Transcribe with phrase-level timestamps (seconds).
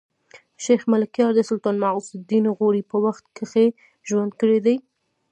[0.63, 3.67] شېخ ملکیار د سلطان معز الدین غوري په وخت کښي
[4.07, 4.77] ژوند کړی دﺉ.